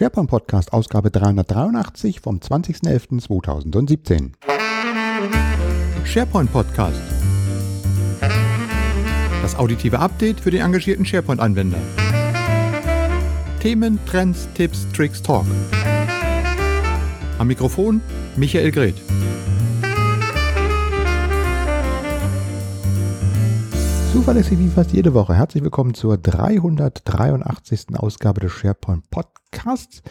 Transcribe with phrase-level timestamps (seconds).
[0.00, 4.30] SharePoint Podcast, Ausgabe 383 vom 20.11.2017.
[6.06, 7.02] SharePoint Podcast.
[9.42, 11.76] Das auditive Update für den engagierten SharePoint-Anwender.
[13.60, 15.44] Themen, Trends, Tipps, Tricks, Talk.
[17.38, 18.00] Am Mikrofon
[18.36, 18.96] Michael Greth.
[24.12, 25.34] Zuverlässig wie fast jede Woche.
[25.36, 27.96] Herzlich willkommen zur 383.
[27.96, 30.02] Ausgabe des SharePoint Podcasts.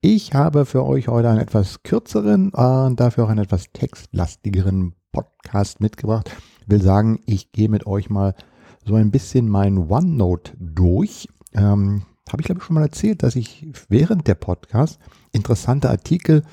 [0.00, 5.80] Ich habe für euch heute einen etwas kürzeren und dafür auch einen etwas textlastigeren Podcast
[5.80, 6.30] mitgebracht.
[6.68, 8.36] Will sagen, ich gehe mit euch mal
[8.84, 11.26] so ein bisschen mein OneNote durch.
[11.52, 15.00] Ähm, habe ich glaube ich schon mal erzählt, dass ich während der Podcast
[15.32, 16.44] interessante Artikel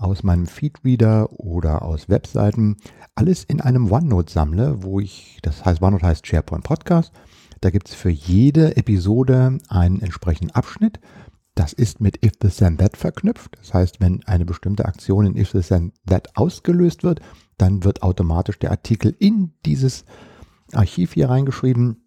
[0.00, 2.78] aus meinem Feedreader oder aus Webseiten
[3.14, 7.12] alles in einem OneNote sammle, wo ich, das heißt, OneNote heißt SharePoint Podcast.
[7.60, 10.98] Da gibt es für jede Episode einen entsprechenden Abschnitt.
[11.54, 13.58] Das ist mit If This Then That verknüpft.
[13.58, 17.20] Das heißt, wenn eine bestimmte Aktion in If This Then That ausgelöst wird,
[17.58, 20.06] dann wird automatisch der Artikel in dieses
[20.72, 22.06] Archiv hier reingeschrieben.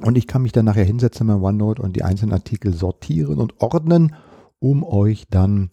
[0.00, 3.60] Und ich kann mich dann nachher hinsetzen in OneNote und die einzelnen Artikel sortieren und
[3.60, 4.14] ordnen,
[4.58, 5.70] um euch dann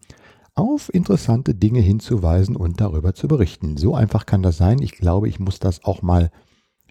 [0.56, 3.78] auf interessante Dinge hinzuweisen und darüber zu berichten.
[3.78, 4.80] So einfach kann das sein.
[4.82, 6.32] Ich glaube, ich muss das auch mal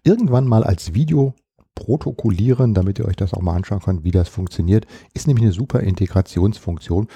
[0.03, 1.35] irgendwann mal als Video
[1.75, 4.87] protokollieren, damit ihr euch das auch mal anschauen könnt, wie das funktioniert.
[5.15, 7.09] Ist nämlich eine super Integrationsfunktion.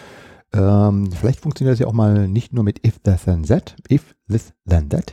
[0.52, 4.14] Ähm, vielleicht funktioniert das ja auch mal nicht nur mit if this then that, if
[4.28, 5.12] this then that,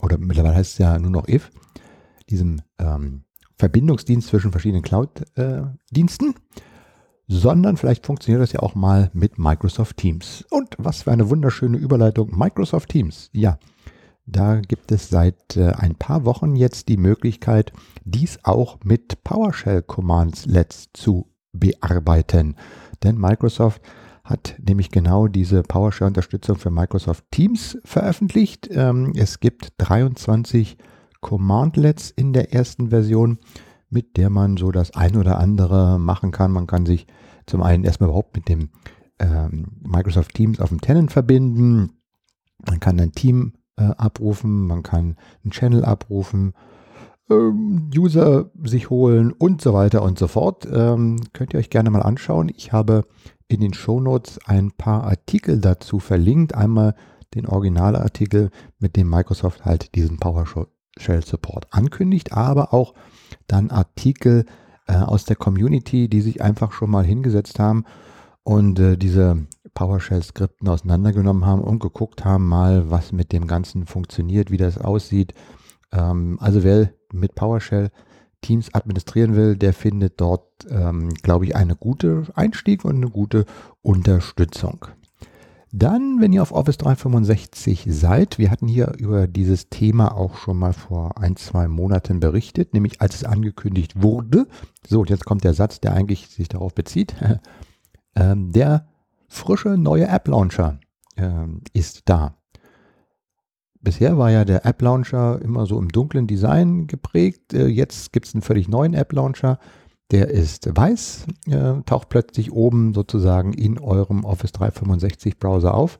[0.00, 1.50] oder mittlerweile heißt es ja nur noch if,
[2.28, 3.24] diesem ähm,
[3.58, 6.30] Verbindungsdienst zwischen verschiedenen Cloud-Diensten.
[6.30, 6.60] Äh,
[7.32, 10.44] sondern vielleicht funktioniert das ja auch mal mit Microsoft Teams.
[10.50, 12.36] Und was für eine wunderschöne Überleitung.
[12.36, 13.30] Microsoft Teams.
[13.32, 13.60] Ja,
[14.26, 17.72] da gibt es seit äh, ein paar Wochen jetzt die Möglichkeit,
[18.04, 22.56] dies auch mit PowerShell Commands Let's zu bearbeiten.
[23.04, 23.80] Denn Microsoft
[24.24, 28.68] hat nämlich genau diese PowerShell-Unterstützung für Microsoft Teams veröffentlicht.
[28.72, 30.76] Ähm, es gibt 23
[31.20, 33.38] Commandlets in der ersten Version
[33.90, 36.52] mit der man so das ein oder andere machen kann.
[36.52, 37.06] Man kann sich
[37.50, 38.70] zum einen erstmal überhaupt mit dem
[39.18, 41.90] ähm, Microsoft Teams auf dem Tenant verbinden.
[42.66, 46.54] Man kann ein Team äh, abrufen, man kann einen Channel abrufen,
[47.30, 50.66] ähm, User sich holen und so weiter und so fort.
[50.70, 52.50] Ähm, könnt ihr euch gerne mal anschauen.
[52.54, 53.04] Ich habe
[53.48, 56.54] in den Show Notes ein paar Artikel dazu verlinkt.
[56.54, 56.94] Einmal
[57.34, 62.94] den Originalartikel, mit dem Microsoft halt diesen PowerShell Support ankündigt, aber auch
[63.46, 64.46] dann Artikel
[64.90, 67.84] äh, aus der Community, die sich einfach schon mal hingesetzt haben
[68.42, 74.50] und äh, diese PowerShell-Skripten auseinandergenommen haben und geguckt haben mal, was mit dem Ganzen funktioniert,
[74.50, 75.32] wie das aussieht.
[75.92, 77.90] Ähm, also wer mit PowerShell
[78.40, 83.44] Teams administrieren will, der findet dort, ähm, glaube ich, eine gute Einstieg und eine gute
[83.82, 84.86] Unterstützung.
[85.72, 90.58] Dann, wenn ihr auf Office 365 seid, wir hatten hier über dieses Thema auch schon
[90.58, 94.48] mal vor ein, zwei Monaten berichtet, nämlich als es angekündigt wurde.
[94.86, 97.14] So, und jetzt kommt der Satz, der eigentlich sich darauf bezieht.
[98.16, 98.88] ähm, der
[99.28, 100.80] frische neue App Launcher
[101.16, 102.34] ähm, ist da.
[103.80, 107.54] Bisher war ja der App Launcher immer so im dunklen Design geprägt.
[107.54, 109.60] Äh, jetzt gibt es einen völlig neuen App Launcher
[110.10, 115.98] der ist weiß, äh, taucht plötzlich oben sozusagen in eurem Office 365 Browser auf.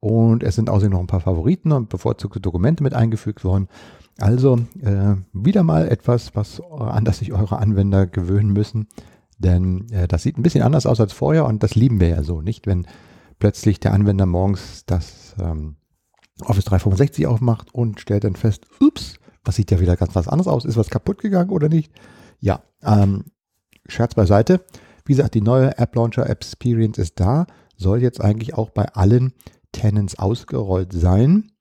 [0.00, 3.68] Und es sind außerdem noch ein paar Favoriten und bevorzugte Dokumente mit eingefügt worden.
[4.18, 8.88] Also äh, wieder mal etwas, was an das sich eure Anwender gewöhnen müssen.
[9.38, 12.22] Denn äh, das sieht ein bisschen anders aus als vorher und das lieben wir ja
[12.22, 12.66] so, nicht?
[12.66, 12.86] Wenn
[13.38, 15.76] plötzlich der Anwender morgens das ähm,
[16.40, 20.48] Office 365 aufmacht und stellt dann fest, ups, was sieht ja wieder ganz was anderes
[20.48, 20.64] aus?
[20.64, 21.92] Ist was kaputt gegangen oder nicht?
[22.40, 23.24] Ja, ähm,
[23.88, 24.64] Scherz beiseite.
[25.04, 29.32] Wie gesagt, die neue App Launcher Experience ist da, soll jetzt eigentlich auch bei allen
[29.72, 31.52] Tenants ausgerollt sein.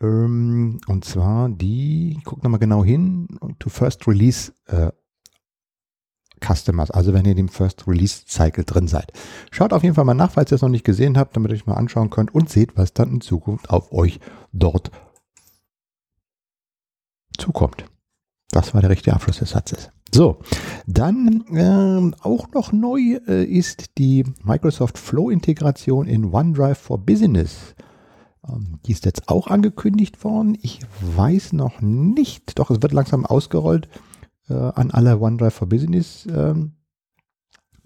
[0.00, 3.28] Ähm, und zwar die, guck nochmal genau hin,
[3.58, 4.90] to First Release äh,
[6.44, 9.12] Customers, also wenn ihr dem First Release Cycle drin seid.
[9.50, 11.54] Schaut auf jeden Fall mal nach, falls ihr es noch nicht gesehen habt, damit ihr
[11.54, 14.20] euch mal anschauen könnt und seht, was dann in Zukunft auf euch
[14.52, 14.90] dort
[17.36, 17.84] zukommt.
[18.58, 19.92] Das war der richtige Abschluss des Satzes.
[20.12, 20.40] So,
[20.84, 27.76] dann äh, auch noch neu äh, ist die Microsoft Flow-Integration in OneDrive for Business.
[28.48, 30.58] Ähm, die ist jetzt auch angekündigt worden.
[30.60, 33.88] Ich weiß noch nicht, doch es wird langsam ausgerollt
[34.48, 36.72] äh, an alle OneDrive for Business ähm,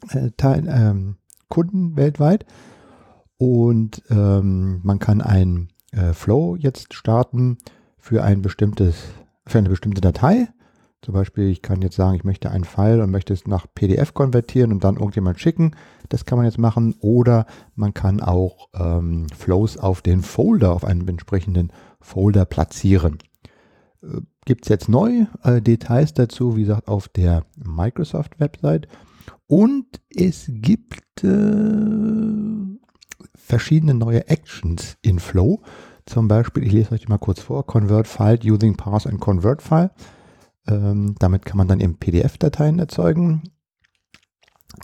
[0.08, 1.16] äh, Teil, ähm,
[1.50, 2.46] Kunden weltweit.
[3.36, 7.58] Und ähm, man kann ein äh, Flow jetzt starten
[7.98, 8.96] für ein bestimmtes,
[9.46, 10.48] für eine bestimmte Datei
[11.02, 14.14] Zum Beispiel, ich kann jetzt sagen, ich möchte einen File und möchte es nach PDF
[14.14, 15.72] konvertieren und dann irgendjemand schicken.
[16.08, 16.94] Das kann man jetzt machen.
[17.00, 23.18] Oder man kann auch ähm, Flows auf den Folder, auf einen entsprechenden Folder platzieren.
[24.00, 28.86] Äh, Gibt es jetzt neu äh, Details dazu, wie gesagt, auf der Microsoft-Website.
[29.48, 31.28] Und es gibt äh,
[33.34, 35.62] verschiedene neue Actions in Flow.
[36.06, 39.62] Zum Beispiel, ich lese euch die mal kurz vor, Convert File using Parse and Convert
[39.62, 39.90] File.
[40.68, 43.42] Ähm, damit kann man dann eben PDF-Dateien erzeugen.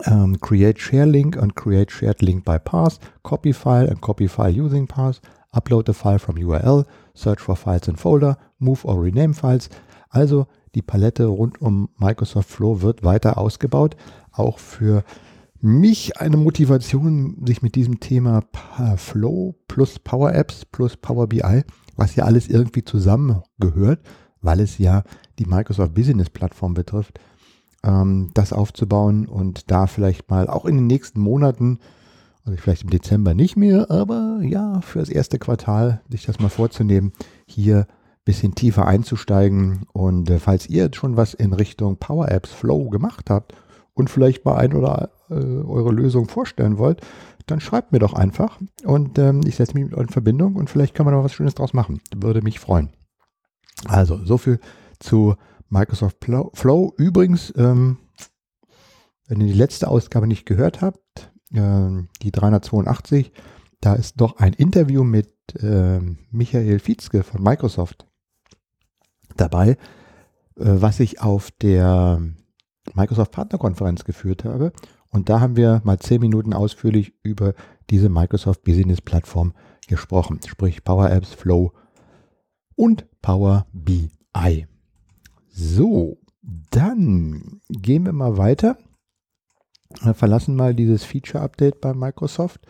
[0.05, 2.99] Ähm, create Share Link und Create Shared Link by Parse.
[3.23, 5.21] Copy File and Copy File using Parse.
[5.53, 6.85] Upload the file from URL.
[7.15, 8.39] Search for Files in Folder.
[8.59, 9.71] Move or Rename Files.
[10.11, 13.97] Also die Palette rund um Microsoft Flow wird weiter ausgebaut.
[14.33, 15.05] Auch für
[15.61, 18.45] mich eine Motivation, sich mit diesem Thema
[18.97, 21.65] Flow plus Power Apps plus Power BI,
[21.97, 24.01] was ja alles irgendwie zusammengehört,
[24.41, 25.03] weil es ja
[25.39, 27.21] die Microsoft Business Plattform betrifft,
[27.85, 31.79] ähm, das aufzubauen und da vielleicht mal auch in den nächsten Monaten,
[32.45, 36.49] also vielleicht im Dezember nicht mehr, aber ja, für das erste Quartal sich das mal
[36.49, 37.13] vorzunehmen,
[37.47, 39.87] hier ein bisschen tiefer einzusteigen.
[39.93, 43.55] Und äh, falls ihr jetzt schon was in Richtung Power Apps Flow gemacht habt
[43.95, 47.03] und vielleicht mal ein oder äh, eure Lösung vorstellen wollt,
[47.47, 50.69] dann schreibt mir doch einfach und ähm, ich setze mich mit euch in Verbindung und
[50.69, 52.01] vielleicht kann man noch was Schönes draus machen.
[52.15, 52.91] Würde mich freuen.
[53.87, 54.59] Also, so viel
[55.01, 55.37] zu
[55.69, 56.25] Microsoft
[56.55, 56.95] Flow.
[56.97, 57.99] Übrigens, ähm,
[59.27, 61.91] wenn ihr die letzte Ausgabe nicht gehört habt, äh,
[62.23, 63.33] die 382,
[63.81, 66.01] da ist doch ein Interview mit äh,
[66.31, 68.07] Michael Fietzke von Microsoft
[69.37, 69.77] dabei, äh,
[70.57, 72.21] was ich auf der
[72.95, 74.73] Microsoft Partnerkonferenz geführt habe.
[75.11, 77.55] Und da haben wir mal zehn Minuten ausführlich über
[77.91, 79.55] diese Microsoft Business Plattform
[79.87, 81.73] gesprochen, sprich Power Apps, Flow
[82.75, 84.67] und Power BI.
[85.61, 86.19] So,
[86.71, 88.79] dann gehen wir mal weiter.
[90.01, 92.61] Wir verlassen mal dieses Feature-Update bei Microsoft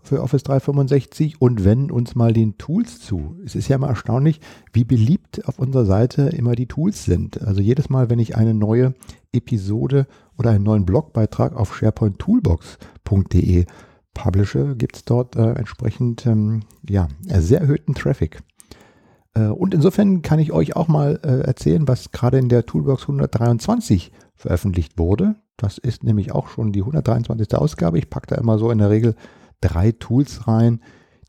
[0.00, 3.36] für Office 365 und wenden uns mal den Tools zu.
[3.44, 4.40] Es ist ja immer erstaunlich,
[4.72, 7.42] wie beliebt auf unserer Seite immer die Tools sind.
[7.42, 8.94] Also jedes Mal, wenn ich eine neue
[9.32, 10.06] Episode
[10.38, 13.66] oder einen neuen Blogbeitrag auf sharepointtoolbox.de
[14.14, 18.42] publishe, gibt es dort äh, entsprechend ähm, ja, sehr erhöhten Traffic.
[19.34, 23.02] Äh, und insofern kann ich euch auch mal äh, erzählen, was gerade in der Toolbox
[23.02, 25.36] 123 veröffentlicht wurde.
[25.56, 27.54] Das ist nämlich auch schon die 123.
[27.54, 27.98] Ausgabe.
[27.98, 29.14] Ich packe da immer so in der Regel
[29.60, 30.80] drei Tools rein,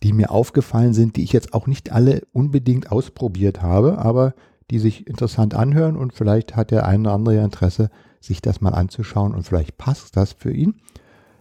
[0.03, 4.33] die mir aufgefallen sind, die ich jetzt auch nicht alle unbedingt ausprobiert habe, aber
[4.71, 7.89] die sich interessant anhören und vielleicht hat der eine oder andere Interesse,
[8.21, 10.75] sich das mal anzuschauen und vielleicht passt das für ihn.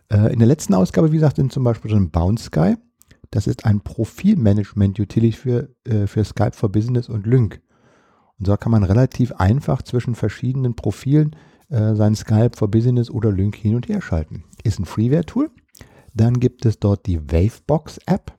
[0.09, 2.77] Äh, in der letzten Ausgabe, wie gesagt, sind zum Beispiel drin Bounce Sky.
[3.31, 7.61] Das ist ein Profilmanagement-Utility für, äh, für Skype for Business und Lync.
[8.39, 11.37] Und so kann man relativ einfach zwischen verschiedenen Profilen
[11.69, 14.45] äh, sein Skype for Business oder Lync hin und her schalten.
[14.65, 15.51] Ist ein Freeware-Tool.
[16.15, 18.33] Dann gibt es dort die Wavebox-App.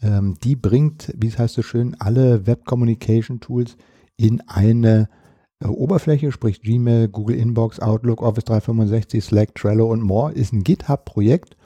[0.00, 3.76] Ähm, die bringt, wie es heißt so schön, alle Web Communication Tools
[4.16, 5.08] in eine
[5.60, 10.32] äh, Oberfläche, sprich Gmail, Google Inbox, Outlook, Office 365, Slack, Trello und more.
[10.32, 11.56] Ist ein GitHub-Projekt.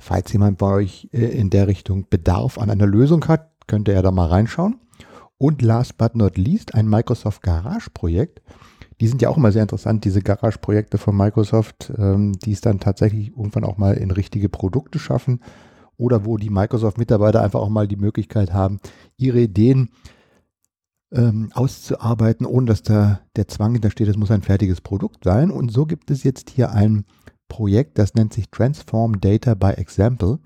[0.00, 4.02] Falls jemand bei euch äh, in der Richtung Bedarf an einer Lösung hat, könnte er
[4.02, 4.80] da mal reinschauen.
[5.36, 8.42] Und last but not least ein Microsoft Garage-Projekt.
[9.00, 12.80] Die sind ja auch immer sehr interessant, diese Garage-Projekte von Microsoft, ähm, die es dann
[12.80, 15.40] tatsächlich irgendwann auch mal in richtige Produkte schaffen
[15.96, 18.80] oder wo die Microsoft-Mitarbeiter einfach auch mal die Möglichkeit haben,
[19.18, 19.90] ihre Ideen
[21.12, 25.50] ähm, auszuarbeiten, ohne dass da der Zwang hintersteht, es muss ein fertiges Produkt sein.
[25.50, 27.04] Und so gibt es jetzt hier ein
[27.50, 30.38] Projekt, das nennt sich Transform Data by Example.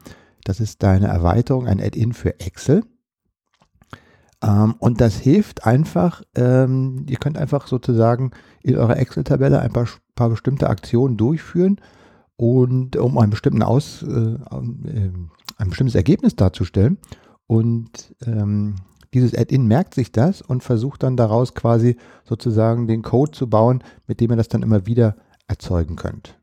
[0.43, 2.83] Das ist eine Erweiterung, ein Add-in für Excel.
[4.43, 8.33] Ähm, und das hilft einfach, ähm, ihr könnt einfach sozusagen
[8.63, 11.81] in eurer Excel-Tabelle ein paar, paar, bestimmte Aktionen durchführen
[12.37, 15.13] und um einen bestimmten Aus, äh, äh,
[15.57, 16.99] ein bestimmtes Ergebnis darzustellen.
[17.47, 18.77] Und ähm,
[19.13, 23.85] dieses Add-in merkt sich das und versucht dann daraus quasi sozusagen den Code zu bauen,
[24.07, 26.37] mit dem ihr das dann immer wieder erzeugen könnt.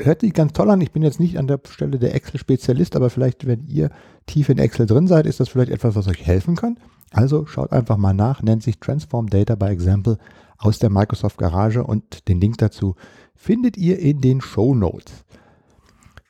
[0.00, 0.80] Hört sich ganz toll an.
[0.80, 3.90] Ich bin jetzt nicht an der Stelle der Excel-Spezialist, aber vielleicht, wenn ihr
[4.26, 6.78] tief in Excel drin seid, ist das vielleicht etwas, was euch helfen kann.
[7.10, 10.18] Also schaut einfach mal nach, nennt sich Transform Data by Example
[10.56, 12.94] aus der Microsoft Garage und den Link dazu
[13.34, 15.24] findet ihr in den Show Notes.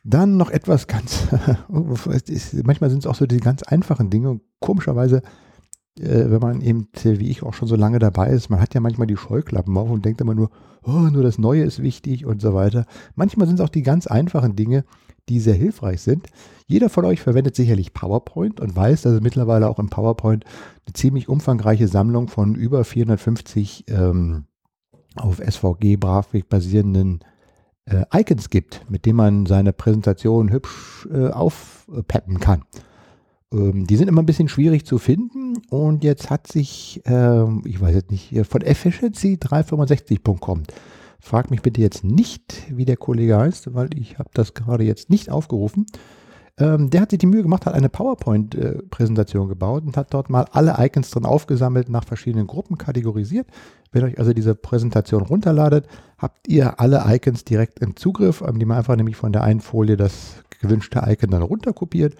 [0.04, 1.26] Dann noch etwas ganz,
[1.68, 5.22] manchmal sind es auch so die ganz einfachen Dinge und komischerweise,
[6.00, 9.06] wenn man eben, wie ich auch schon so lange dabei ist, man hat ja manchmal
[9.06, 10.50] die Scheuklappen auf und denkt immer nur,
[10.84, 12.86] oh, nur das Neue ist wichtig und so weiter.
[13.14, 14.84] Manchmal sind es auch die ganz einfachen Dinge,
[15.28, 16.28] die sehr hilfreich sind.
[16.66, 20.44] Jeder von euch verwendet sicherlich PowerPoint und weiß, dass es mittlerweile auch im PowerPoint
[20.86, 24.44] eine ziemlich umfangreiche Sammlung von über 450 ähm,
[25.16, 27.20] auf SVG-Grafik basierenden
[27.86, 32.62] äh, Icons gibt, mit denen man seine Präsentation hübsch äh, aufpeppen kann.
[33.52, 37.80] Ähm, die sind immer ein bisschen schwierig zu finden und jetzt hat sich, ähm, ich
[37.80, 40.64] weiß jetzt nicht, von efficiency365.com,
[41.20, 45.10] frag mich bitte jetzt nicht, wie der Kollege heißt, weil ich habe das gerade jetzt
[45.10, 45.86] nicht aufgerufen.
[46.58, 50.28] Ähm, der hat sich die Mühe gemacht, hat eine PowerPoint-Präsentation äh, gebaut und hat dort
[50.28, 53.46] mal alle Icons drin aufgesammelt, nach verschiedenen Gruppen kategorisiert.
[53.92, 55.86] Wenn ihr euch also diese Präsentation runterladet,
[56.18, 59.60] habt ihr alle Icons direkt im Zugriff, ähm, die man einfach nämlich von der einen
[59.60, 62.16] Folie das gewünschte Icon dann runterkopiert.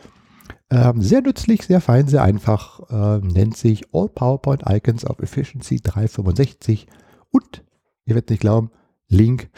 [0.71, 2.81] Ähm, sehr nützlich, sehr fein, sehr einfach.
[2.91, 6.87] Äh, nennt sich All PowerPoint Icons of Efficiency 365
[7.31, 7.65] und,
[8.05, 8.71] ihr werdet nicht glauben,
[9.09, 9.51] Link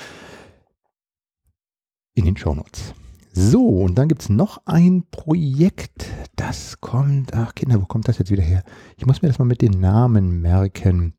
[2.14, 2.94] in den Show Notes.
[3.32, 6.06] So, und dann gibt es noch ein Projekt,
[6.36, 8.64] das kommt, ach Kinder, wo kommt das jetzt wieder her?
[8.96, 11.14] Ich muss mir das mal mit den Namen merken.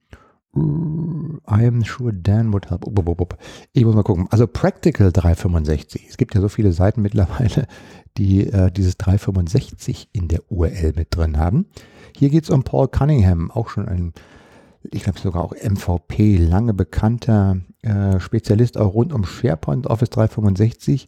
[0.53, 2.86] I am sure Dan would help.
[3.72, 4.27] Ich muss mal gucken.
[4.31, 6.08] Also Practical 365.
[6.10, 7.67] Es gibt ja so viele Seiten mittlerweile,
[8.17, 11.67] die äh, dieses 365 in der URL mit drin haben.
[12.17, 14.13] Hier geht es um Paul Cunningham, auch schon ein,
[14.91, 21.08] ich glaube sogar auch MVP, lange bekannter äh, Spezialist auch rund um SharePoint Office 365.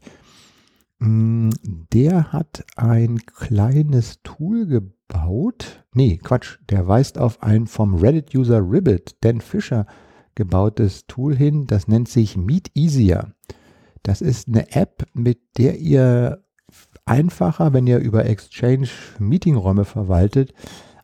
[0.99, 1.49] Mm,
[1.91, 5.02] der hat ein kleines Tool gebaut.
[5.93, 9.85] Nee, Quatsch, der weist auf ein vom Reddit-User Ribbit, Dan Fisher,
[10.35, 11.67] gebautes Tool hin.
[11.67, 13.33] Das nennt sich Meet Easier.
[14.01, 16.43] Das ist eine App, mit der ihr
[17.05, 18.89] einfacher, wenn ihr über Exchange
[19.19, 20.53] Meetingräume verwaltet,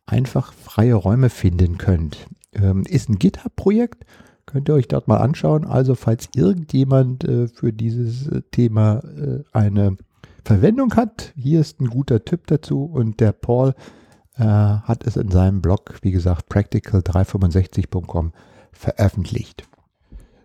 [0.05, 2.27] einfach freie Räume finden könnt.
[2.53, 4.05] Ähm, ist ein GitHub-Projekt,
[4.49, 5.63] Könnt ihr euch dort mal anschauen.
[5.63, 9.95] Also falls irgendjemand äh, für dieses äh, Thema äh, eine
[10.43, 13.75] Verwendung hat, hier ist ein guter Tipp dazu und der Paul
[14.39, 18.31] äh, hat es in seinem Blog, wie gesagt, practical365.com
[18.71, 19.63] veröffentlicht.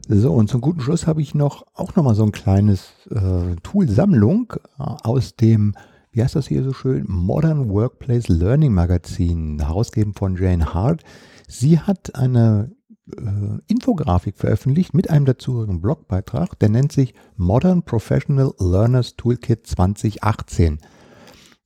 [0.08, 3.56] So, und zum guten Schluss habe ich noch auch noch mal so ein kleines äh,
[3.62, 5.74] Tool-Sammlung äh, aus dem,
[6.12, 11.02] wie heißt das hier so schön, Modern Workplace Learning Magazin, herausgegeben von Jane Hart.
[11.48, 12.72] Sie hat eine
[13.16, 20.78] äh, Infografik veröffentlicht mit einem dazugehörigen Blogbeitrag, der nennt sich Modern Professional Learners Toolkit 2018.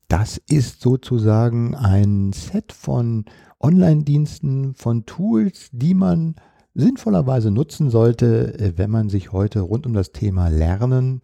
[0.08, 3.26] Das ist sozusagen ein Set von
[3.60, 6.36] Online-Diensten, von Tools, die man
[6.74, 11.20] sinnvollerweise nutzen sollte, äh, wenn man sich heute rund um das Thema Lernen,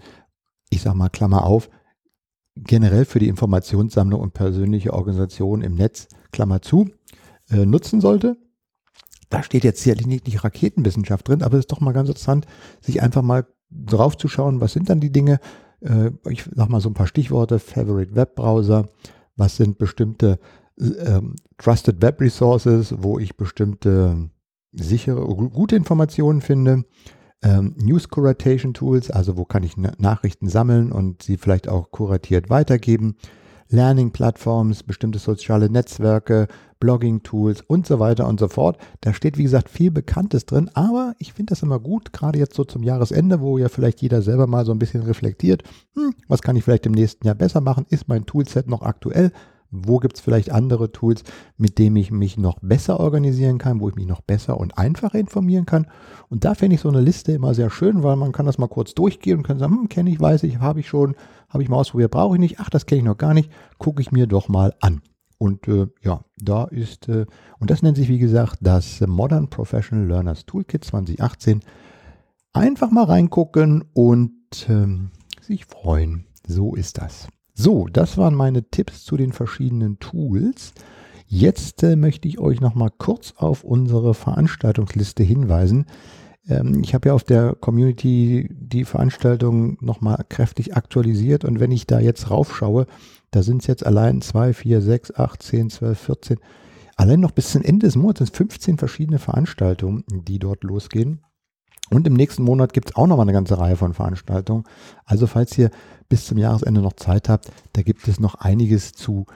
[0.68, 1.70] ich sage mal Klammer auf,
[2.56, 6.90] generell für die Informationssammlung und persönliche Organisation im Netz, Klammer zu,
[7.50, 8.36] äh, nutzen sollte.
[9.30, 12.46] Da steht jetzt sicherlich nicht, nicht Raketenwissenschaft drin, aber es ist doch mal ganz interessant,
[12.82, 15.40] sich einfach mal drauf zu schauen, was sind dann die Dinge,
[15.84, 18.88] äh, ich sag mal so ein paar Stichworte, Favorite Webbrowser,
[19.36, 20.38] was sind bestimmte
[20.78, 24.30] ähm, Trusted Web Resources, wo ich bestimmte
[24.72, 26.84] sichere, gute Informationen finde,
[27.42, 32.50] ähm, News Curation Tools, also wo kann ich Nachrichten sammeln und sie vielleicht auch kuratiert
[32.50, 33.16] weitergeben,
[33.68, 36.48] Learning-Plattforms, bestimmte soziale Netzwerke,
[36.84, 38.76] Blogging-Tools und so weiter und so fort.
[39.00, 42.54] Da steht, wie gesagt, viel Bekanntes drin, aber ich finde das immer gut, gerade jetzt
[42.54, 45.62] so zum Jahresende, wo ja vielleicht jeder selber mal so ein bisschen reflektiert,
[45.94, 47.86] hm, was kann ich vielleicht im nächsten Jahr besser machen?
[47.88, 49.32] Ist mein Toolset noch aktuell?
[49.70, 51.24] Wo gibt es vielleicht andere Tools,
[51.56, 55.18] mit denen ich mich noch besser organisieren kann, wo ich mich noch besser und einfacher
[55.18, 55.86] informieren kann?
[56.28, 58.68] Und da finde ich so eine Liste immer sehr schön, weil man kann das mal
[58.68, 61.14] kurz durchgehen und kann sagen, hm, kenne ich, weiß ich, habe ich schon,
[61.48, 64.02] habe ich mal ausprobiert, brauche ich nicht, ach, das kenne ich noch gar nicht, gucke
[64.02, 65.00] ich mir doch mal an.
[65.38, 67.26] Und äh, ja, da ist, äh,
[67.58, 71.60] und das nennt sich wie gesagt das Modern Professional Learners Toolkit 2018.
[72.52, 74.32] Einfach mal reingucken und
[74.68, 75.10] ähm,
[75.40, 76.26] sich freuen.
[76.46, 77.28] So ist das.
[77.54, 80.72] So, das waren meine Tipps zu den verschiedenen Tools.
[81.26, 85.86] Jetzt äh, möchte ich euch noch mal kurz auf unsere Veranstaltungsliste hinweisen.
[86.48, 91.72] Ähm, ich habe ja auf der Community die Veranstaltung noch mal kräftig aktualisiert und wenn
[91.72, 92.86] ich da jetzt raufschaue,
[93.30, 96.38] da sind es jetzt allein 2, 4, 6, 8, 10, 12, 14,
[96.96, 101.20] allein noch bis zum Ende des Monats sind 15 verschiedene Veranstaltungen, die dort losgehen.
[101.90, 104.64] Und im nächsten Monat gibt es auch noch mal eine ganze Reihe von Veranstaltungen.
[105.04, 105.70] Also falls ihr
[106.08, 109.26] bis zum Jahresende noch Zeit habt, da gibt es noch einiges zu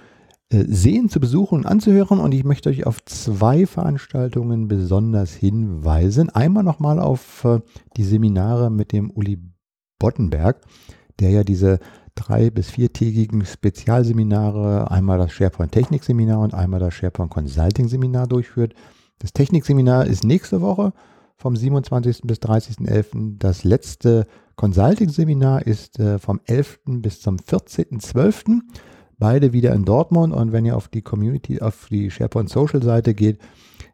[0.50, 2.20] sehen, zu besuchen und anzuhören.
[2.20, 6.30] Und ich möchte euch auf zwei Veranstaltungen besonders hinweisen.
[6.30, 7.60] Einmal nochmal auf äh,
[7.96, 9.38] die Seminare mit dem Uli
[9.98, 10.60] Bottenberg,
[11.20, 11.80] der ja diese
[12.14, 18.26] drei- bis viertägigen Spezialseminare, einmal das SharePoint Technik Seminar und einmal das SharePoint Consulting Seminar
[18.26, 18.74] durchführt.
[19.18, 20.92] Das Technikseminar ist nächste Woche
[21.36, 22.22] vom 27.
[22.24, 23.38] bis 30.11.
[23.38, 24.26] Das letzte
[24.56, 26.80] Consulting-Seminar ist äh, vom 11.
[26.84, 28.60] bis zum 14.12.
[29.18, 33.14] beide wieder in Dortmund und wenn ihr auf die Community, auf die SharePoint Social Seite
[33.14, 33.40] geht,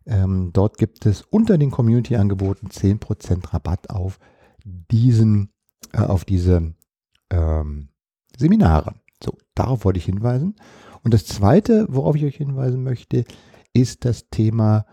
[0.07, 4.19] ähm, dort gibt es unter den Community-Angeboten 10% Rabatt auf
[4.64, 5.50] diesen,
[5.93, 6.75] äh, auf diese
[7.31, 7.88] ähm,
[8.37, 8.95] Seminare.
[9.23, 10.57] So, darauf wollte ich hinweisen.
[11.02, 13.25] Und das zweite, worauf ich euch hinweisen möchte,
[13.73, 14.85] ist das Thema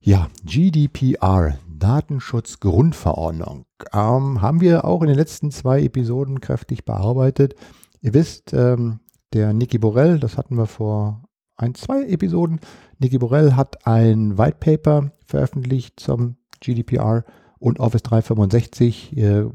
[0.00, 3.66] ja, GDPR, Datenschutzgrundverordnung.
[3.92, 7.56] Ähm, haben wir auch in den letzten zwei Episoden kräftig bearbeitet.
[8.00, 9.00] Ihr wisst, ähm,
[9.32, 11.22] der Niki Borell, das hatten wir vor
[11.56, 12.60] ein, zwei Episoden.
[12.98, 17.24] Niki Borell hat ein White Paper veröffentlicht zum GDPR
[17.58, 19.16] und Office 365.
[19.16, 19.46] Äh,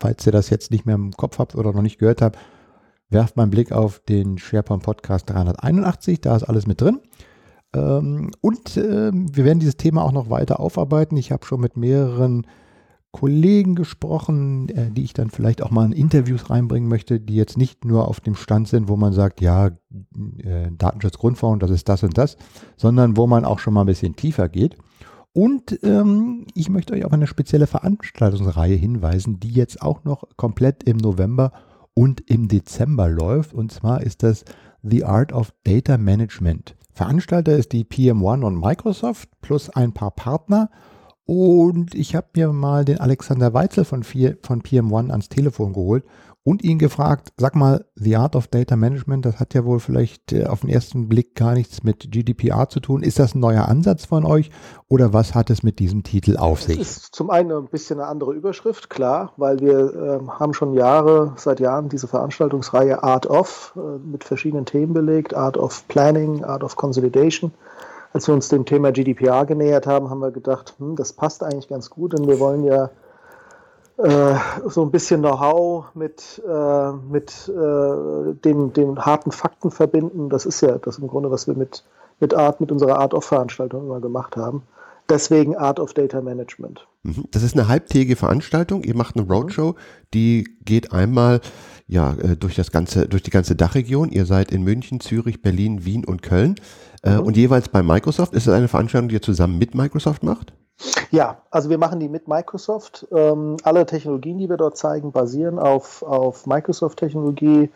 [0.00, 2.38] falls ihr das jetzt nicht mehr im Kopf habt oder noch nicht gehört habt,
[3.08, 7.00] werft mal einen Blick auf den SharePoint Podcast 381, da ist alles mit drin.
[7.74, 11.16] Ähm, und äh, wir werden dieses Thema auch noch weiter aufarbeiten.
[11.16, 12.46] Ich habe schon mit mehreren
[13.14, 17.56] Kollegen gesprochen, äh, die ich dann vielleicht auch mal in Interviews reinbringen möchte, die jetzt
[17.56, 22.02] nicht nur auf dem Stand sind, wo man sagt, ja, äh, Datenschutzgrundverordnung, das ist das
[22.02, 22.36] und das,
[22.76, 24.76] sondern wo man auch schon mal ein bisschen tiefer geht.
[25.32, 30.82] Und ähm, ich möchte euch auf eine spezielle Veranstaltungsreihe hinweisen, die jetzt auch noch komplett
[30.82, 31.52] im November
[31.94, 33.54] und im Dezember läuft.
[33.54, 34.44] Und zwar ist das
[34.82, 36.74] The Art of Data Management.
[36.90, 40.68] Veranstalter ist die PM1 und Microsoft plus ein paar Partner.
[41.26, 46.04] Und ich habe mir mal den Alexander Weitzel von, von PM1 ans Telefon geholt
[46.46, 50.32] und ihn gefragt, sag mal, The Art of Data Management, das hat ja wohl vielleicht
[50.34, 53.02] äh, auf den ersten Blick gar nichts mit GDPR zu tun.
[53.02, 54.50] Ist das ein neuer Ansatz von euch
[54.88, 56.78] oder was hat es mit diesem Titel auf sich?
[56.78, 60.74] Es ist zum einen ein bisschen eine andere Überschrift, klar, weil wir äh, haben schon
[60.74, 66.44] Jahre, seit Jahren diese Veranstaltungsreihe Art of äh, mit verschiedenen Themen belegt, Art of Planning,
[66.44, 67.52] Art of Consolidation.
[68.14, 71.66] Als wir uns dem Thema GDPR genähert haben, haben wir gedacht, hm, das passt eigentlich
[71.66, 72.88] ganz gut, denn wir wollen ja
[73.96, 80.28] äh, so ein bisschen Know-how mit, äh, mit äh, den, den harten Fakten verbinden.
[80.28, 81.82] Das ist ja das im Grunde, was wir mit,
[82.20, 84.62] mit Art, mit unserer Art of Veranstaltung immer gemacht haben.
[85.08, 86.86] Deswegen Art of Data Management.
[87.04, 87.24] Mhm.
[87.30, 88.82] Das ist eine halbtägige Veranstaltung.
[88.82, 89.76] Ihr macht eine Roadshow,
[90.12, 91.40] die geht einmal
[91.86, 94.10] ja äh, durch das ganze, durch die ganze Dachregion.
[94.10, 96.56] Ihr seid in München, Zürich, Berlin, Wien und Köln
[97.02, 97.20] äh, mhm.
[97.20, 98.32] und jeweils bei Microsoft.
[98.32, 100.52] Ist es eine Veranstaltung, die ihr zusammen mit Microsoft macht?
[101.10, 103.06] Ja, also wir machen die mit Microsoft.
[103.12, 107.70] Ähm, alle Technologien, die wir dort zeigen, basieren auf, auf Microsoft-Technologie,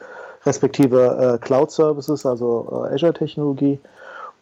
[0.45, 3.79] respektive äh, Cloud-Services, also äh, Azure-Technologie.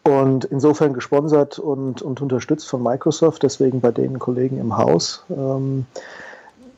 [0.07, 5.25] Und insofern gesponsert und, und unterstützt von Microsoft, deswegen bei den Kollegen im Haus.
[5.29, 5.85] Ähm,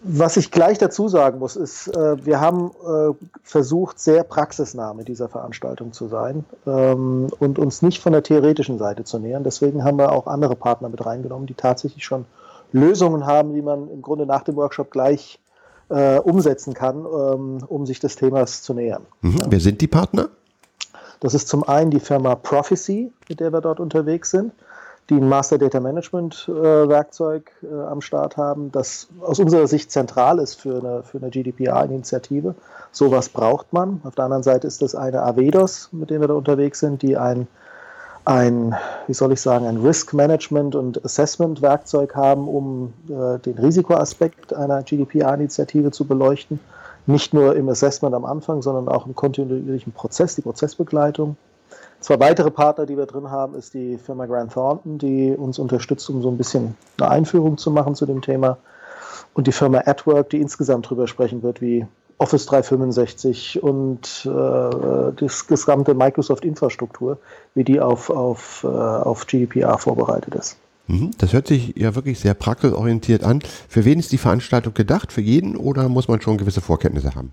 [0.02, 3.14] was ich gleich dazu sagen muss, ist, äh, wir haben äh,
[3.44, 8.80] versucht, sehr praxisnah mit dieser Veranstaltung zu sein ähm, und uns nicht von der theoretischen
[8.80, 9.44] Seite zu nähern.
[9.44, 12.26] Deswegen haben wir auch andere Partner mit reingenommen, die tatsächlich schon
[12.72, 15.40] Lösungen haben, die man im Grunde nach dem Workshop gleich
[15.90, 19.04] äh, umsetzen kann, ähm, um sich des Themas zu nähern.
[19.22, 19.38] Mhm.
[19.38, 19.46] Ja.
[19.50, 20.30] Wer sind die Partner?
[21.20, 24.54] Das ist zum einen die Firma Prophecy, mit der wir dort unterwegs sind
[25.10, 29.92] die ein Master Data Management äh, Werkzeug äh, am Start haben, das aus unserer Sicht
[29.92, 32.56] zentral ist für eine, für eine GDPR-Initiative.
[32.92, 34.02] Sowas braucht man.
[34.04, 37.18] Auf der anderen Seite ist das eine Avedos, mit dem wir da unterwegs sind, die
[37.18, 37.48] ein,
[38.26, 38.76] ein
[39.08, 44.54] wie soll ich sagen, ein Risk Management und Assessment Werkzeug haben, um äh, den Risikoaspekt
[44.54, 46.60] einer GDPR-Initiative zu beleuchten.
[47.10, 51.38] Nicht nur im Assessment am Anfang, sondern auch im kontinuierlichen Prozess, die Prozessbegleitung.
[52.02, 56.08] Zwei weitere Partner, die wir drin haben, ist die Firma Grant Thornton, die uns unterstützt,
[56.12, 58.60] um so ein bisschen eine Einführung zu machen zu dem Thema.
[59.34, 61.88] Und die Firma AdWork, die insgesamt darüber sprechen wird, wie
[62.20, 67.18] Office 365 und äh, das gesamte Microsoft-Infrastruktur,
[67.56, 70.60] wie die auf, auf, äh, auf GDPR vorbereitet ist.
[70.90, 71.12] Mhm.
[71.20, 73.42] Das hört sich ja wirklich sehr praxisorientiert an.
[73.68, 75.14] Für wen ist die Veranstaltung gedacht?
[75.14, 77.32] Für jeden oder muss man schon gewisse Vorkenntnisse haben?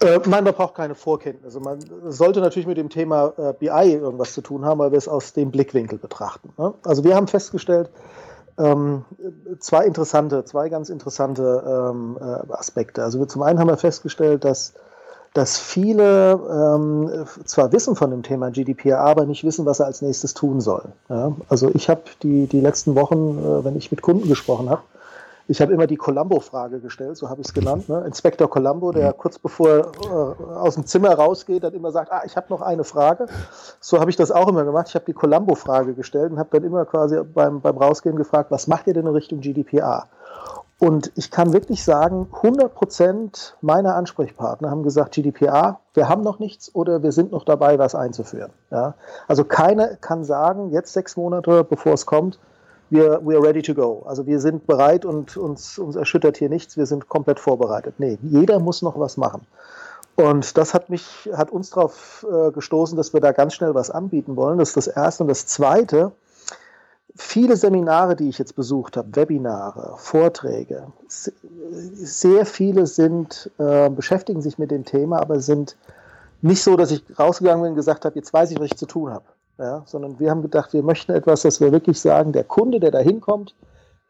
[0.00, 1.60] Äh, nein, man braucht keine Vorkenntnisse.
[1.60, 5.08] Man sollte natürlich mit dem Thema äh, BI irgendwas zu tun haben, weil wir es
[5.08, 6.52] aus dem Blickwinkel betrachten.
[6.58, 6.74] Ne?
[6.84, 7.88] Also wir haben festgestellt,
[8.58, 9.04] ähm,
[9.60, 13.02] zwei interessante, zwei ganz interessante ähm, äh, Aspekte.
[13.02, 14.74] Also zum einen haben wir festgestellt, dass
[15.34, 20.00] dass viele ähm, zwar wissen von dem Thema GDPR, aber nicht wissen, was sie als
[20.00, 20.92] nächstes tun sollen.
[21.08, 21.32] Ja?
[21.48, 24.82] Also ich habe die, die letzten Wochen, äh, wenn ich mit Kunden gesprochen habe,
[25.46, 27.88] ich habe immer die Columbo-Frage gestellt, so habe ich es genannt.
[27.88, 28.02] Ne?
[28.06, 29.18] Inspektor Columbo, der mhm.
[29.18, 32.84] kurz bevor äh, aus dem Zimmer rausgeht, dann immer sagt, ah, ich habe noch eine
[32.84, 33.26] Frage.
[33.80, 34.86] So habe ich das auch immer gemacht.
[34.88, 38.68] Ich habe die Columbo-Frage gestellt und habe dann immer quasi beim, beim Rausgehen gefragt, was
[38.68, 40.06] macht ihr denn in Richtung GDPR?
[40.78, 46.40] Und ich kann wirklich sagen, 100 Prozent meiner Ansprechpartner haben gesagt, GDPR, wir haben noch
[46.40, 48.50] nichts oder wir sind noch dabei, was einzuführen.
[48.70, 48.94] Ja?
[49.28, 52.38] Also keiner kann sagen, jetzt sechs Monate bevor es kommt,
[52.90, 54.02] wir, are ready to go.
[54.06, 57.94] Also wir sind bereit und uns, uns erschüttert hier nichts, wir sind komplett vorbereitet.
[57.98, 59.46] Nee, jeder muss noch was machen.
[60.16, 63.90] Und das hat mich, hat uns darauf äh, gestoßen, dass wir da ganz schnell was
[63.90, 64.58] anbieten wollen.
[64.58, 65.24] Das ist das Erste.
[65.24, 66.12] Und das Zweite,
[67.16, 74.58] viele Seminare, die ich jetzt besucht habe, Webinare, Vorträge, sehr viele sind, äh, beschäftigen sich
[74.58, 75.76] mit dem Thema, aber sind
[76.42, 78.86] nicht so, dass ich rausgegangen bin und gesagt habe, jetzt weiß ich, was ich zu
[78.86, 79.24] tun habe.
[79.56, 82.90] Ja, sondern wir haben gedacht, wir möchten etwas, dass wir wirklich sagen, der Kunde, der
[82.90, 83.54] da hinkommt,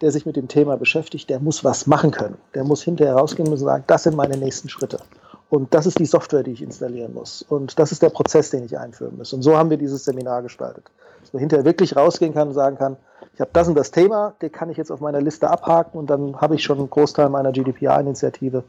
[0.00, 2.38] der sich mit dem Thema beschäftigt, der muss was machen können.
[2.54, 4.98] Der muss hinterher rausgehen und sagen, das sind meine nächsten Schritte.
[5.50, 7.42] Und das ist die Software, die ich installieren muss.
[7.42, 9.32] Und das ist der Prozess, den ich einführen muss.
[9.32, 10.84] Und so haben wir dieses Seminar gestaltet.
[11.20, 12.96] Dass man hinterher wirklich rausgehen kann und sagen kann,
[13.34, 16.08] ich habe das und das Thema, den kann ich jetzt auf meiner Liste abhaken und
[16.08, 18.62] dann habe ich schon einen Großteil meiner GDPR-Initiative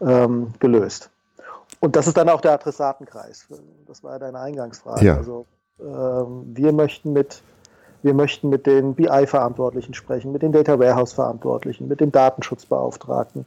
[0.00, 1.10] ähm, gelöst.
[1.80, 3.48] Und das ist dann auch der Adressatenkreis.
[3.86, 5.04] Das war ja deine Eingangsfrage.
[5.04, 5.16] Ja.
[5.16, 5.46] Also
[5.80, 7.42] ähm, wir möchten mit
[8.02, 13.46] wir möchten mit den BI-Verantwortlichen sprechen, mit den Data Warehouse-Verantwortlichen, mit dem Datenschutzbeauftragten,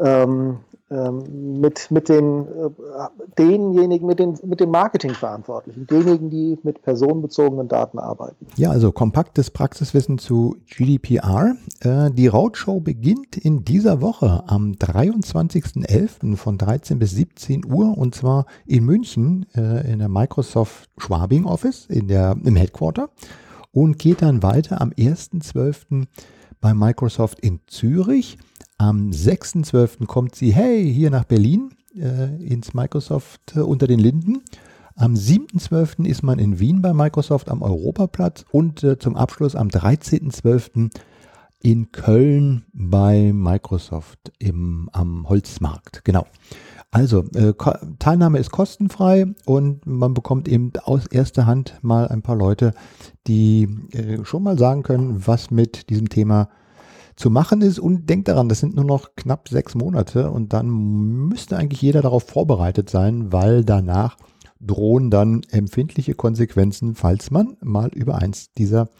[0.00, 0.60] ähm,
[0.92, 2.70] mit, mit den, äh,
[3.38, 8.46] denjenigen, mit den, mit den Marketingverantwortlichen, denjenigen, die mit personenbezogenen Daten arbeiten.
[8.56, 11.54] Ja, also kompaktes Praxiswissen zu GDPR.
[11.80, 16.36] Äh, die Roadshow beginnt in dieser Woche am 23.11.
[16.36, 21.86] von 13 bis 17 Uhr und zwar in München äh, in der Microsoft Schwabing Office
[21.86, 23.10] in der, im Headquarter
[23.72, 26.06] und geht dann weiter am 1.12.
[26.62, 28.38] bei Microsoft in Zürich
[28.78, 30.06] am 6.12.
[30.06, 34.42] kommt sie, hey, hier nach Berlin äh, ins Microsoft äh, unter den Linden.
[34.94, 36.06] Am 7.12.
[36.06, 40.90] ist man in Wien bei Microsoft am Europaplatz und äh, zum Abschluss am 13.12.
[41.60, 46.04] in Köln bei Microsoft im, am Holzmarkt.
[46.04, 46.26] Genau.
[46.94, 47.54] Also, äh,
[47.98, 52.74] Teilnahme ist kostenfrei und man bekommt eben aus erster Hand mal ein paar Leute,
[53.26, 56.50] die äh, schon mal sagen können, was mit diesem Thema
[57.16, 57.78] zu machen ist.
[57.78, 62.02] Und denkt daran, das sind nur noch knapp sechs Monate und dann müsste eigentlich jeder
[62.02, 64.18] darauf vorbereitet sein, weil danach
[64.60, 68.90] drohen dann empfindliche Konsequenzen, falls man mal über eins dieser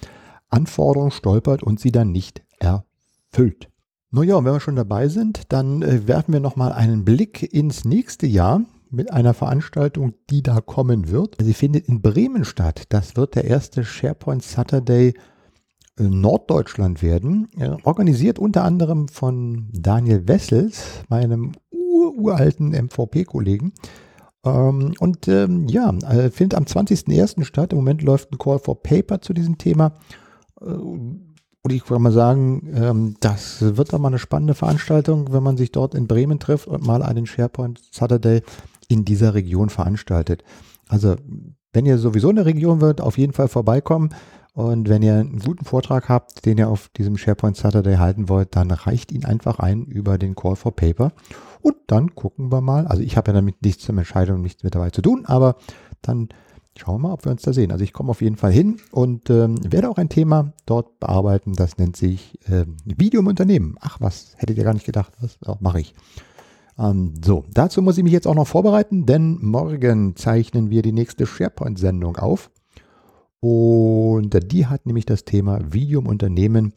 [0.48, 3.71] Anforderungen stolpert und sie dann nicht erfüllt.
[4.14, 7.86] Naja, und wenn wir schon dabei sind, dann äh, werfen wir nochmal einen Blick ins
[7.86, 11.36] nächste Jahr mit einer Veranstaltung, die da kommen wird.
[11.40, 12.84] Sie findet in Bremen statt.
[12.90, 15.14] Das wird der erste SharePoint Saturday
[15.98, 17.48] Norddeutschland werden,
[17.84, 23.72] organisiert unter anderem von Daniel Wessels, meinem ur uralten MVP-Kollegen.
[24.44, 27.44] Ähm, und ähm, ja, äh, findet am 20.01.
[27.44, 27.72] statt.
[27.72, 29.94] Im Moment läuft ein Call for Paper zu diesem Thema.
[31.64, 35.56] Und ich würde mal sagen, ähm, das wird dann mal eine spannende Veranstaltung, wenn man
[35.56, 38.42] sich dort in Bremen trifft und mal einen SharePoint Saturday
[38.88, 40.42] in dieser Region veranstaltet.
[40.88, 41.14] Also,
[41.72, 44.10] wenn ihr sowieso in der Region wird, auf jeden Fall vorbeikommen.
[44.54, 48.54] Und wenn ihr einen guten Vortrag habt, den ihr auf diesem SharePoint Saturday halten wollt,
[48.56, 51.12] dann reicht ihn einfach ein über den Call for Paper.
[51.62, 52.86] Und dann gucken wir mal.
[52.88, 55.56] Also ich habe ja damit nichts zum Entscheidung, nichts mit dabei zu tun, aber
[56.02, 56.28] dann
[56.76, 57.72] schauen wir mal, ob wir uns da sehen.
[57.72, 61.54] Also ich komme auf jeden Fall hin und ähm, werde auch ein Thema dort bearbeiten.
[61.54, 63.76] Das nennt sich äh, Video im Unternehmen.
[63.80, 65.12] Ach was, hättet ihr gar nicht gedacht.
[65.20, 65.94] Was ja, mache ich.
[66.78, 70.92] Ähm, so, dazu muss ich mich jetzt auch noch vorbereiten, denn morgen zeichnen wir die
[70.92, 72.50] nächste SharePoint-Sendung auf.
[73.40, 76.74] Und die hat nämlich das Thema Video im Unternehmen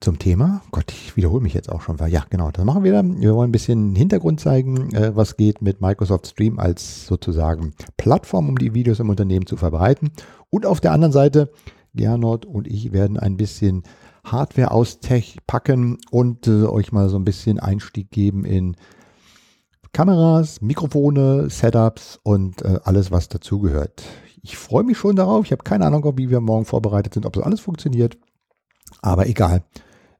[0.00, 0.62] zum Thema.
[0.70, 1.98] Gott, ich wiederhole mich jetzt auch schon.
[2.08, 3.20] Ja, genau, das machen wir dann.
[3.20, 8.48] Wir wollen ein bisschen Hintergrund zeigen, äh, was geht mit Microsoft Stream als sozusagen Plattform,
[8.48, 10.10] um die Videos im Unternehmen zu verbreiten.
[10.48, 11.52] Und auf der anderen Seite,
[11.94, 13.82] Gernot und ich werden ein bisschen
[14.24, 18.76] Hardware auspacken und äh, euch mal so ein bisschen Einstieg geben in
[19.92, 24.02] Kameras, Mikrofone, Setups und äh, alles, was dazugehört.
[24.42, 25.44] Ich freue mich schon darauf.
[25.44, 28.16] Ich habe keine Ahnung, wie wir morgen vorbereitet sind, ob das alles funktioniert.
[29.02, 29.64] Aber egal.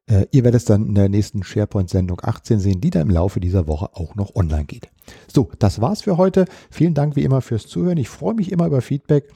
[0.07, 3.41] Äh, ihr werdet es dann in der nächsten SharePoint-Sendung 18 sehen, die dann im Laufe
[3.41, 4.89] dieser Woche auch noch online geht.
[5.33, 6.45] So, das war's für heute.
[6.71, 7.99] Vielen Dank wie immer fürs Zuhören.
[7.99, 9.29] Ich freue mich immer über Feedback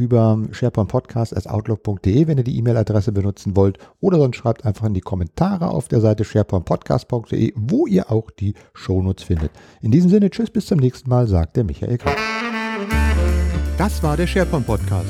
[0.00, 3.78] über sharepointpodcast.outlook.de, wenn ihr die E-Mail-Adresse benutzen wollt.
[4.00, 8.54] Oder sonst schreibt einfach in die Kommentare auf der Seite sharepointpodcast.de, wo ihr auch die
[8.72, 9.52] Shownotes findet.
[9.82, 12.14] In diesem Sinne, tschüss, bis zum nächsten Mal, sagt der Michael Kraus.
[13.76, 15.08] Das war der SharePoint Podcast.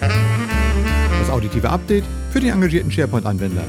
[0.00, 3.64] Das auditive Update für den engagierten SharePoint-Anwender.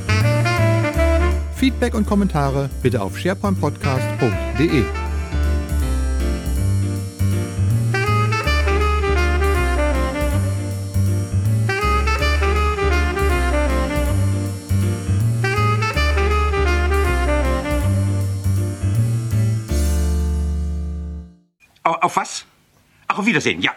[1.63, 4.84] Feedback und Kommentare bitte auf sharepointpodcast.de.
[21.84, 22.45] Auf was?
[23.08, 23.73] Ach, auf Wiedersehen, ja.